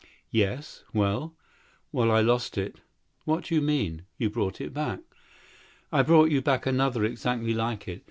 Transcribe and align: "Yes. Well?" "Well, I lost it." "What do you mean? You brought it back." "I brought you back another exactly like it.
"Yes. 0.31 0.83
Well?" 0.95 1.37
"Well, 1.91 2.09
I 2.09 2.21
lost 2.21 2.57
it." 2.57 2.77
"What 3.25 3.43
do 3.43 3.53
you 3.53 3.61
mean? 3.61 4.07
You 4.17 4.31
brought 4.31 4.59
it 4.59 4.73
back." 4.73 5.01
"I 5.91 6.01
brought 6.01 6.31
you 6.31 6.41
back 6.41 6.65
another 6.65 7.05
exactly 7.05 7.53
like 7.53 7.87
it. 7.87 7.99